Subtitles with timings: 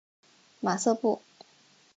[0.61, 1.21] 马瑟布。